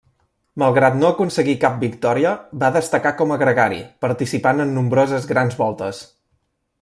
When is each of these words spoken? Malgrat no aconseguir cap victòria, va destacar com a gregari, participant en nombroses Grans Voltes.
Malgrat 0.61 0.95
no 1.01 1.09
aconseguir 1.09 1.53
cap 1.65 1.75
victòria, 1.83 2.31
va 2.65 2.71
destacar 2.79 3.11
com 3.21 3.35
a 3.35 3.39
gregari, 3.45 3.79
participant 4.07 4.65
en 4.65 4.77
nombroses 4.79 5.29
Grans 5.33 5.61
Voltes. 5.65 6.01